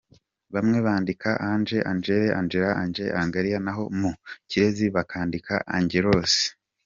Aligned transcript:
Bamwe 0.53 0.77
bandika 0.87 1.29
Ange, 1.51 1.77
Angel, 1.91 2.25
Angela, 2.39 2.71
Angele, 2.81 3.11
Angella, 3.21 3.57
naho 3.65 3.83
mu 3.99 4.11
Kigereki 4.49 4.85
bakandika 4.95 5.53
Angelos. 5.77 6.33